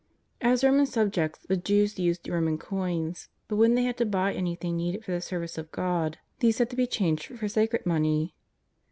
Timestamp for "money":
7.85-8.33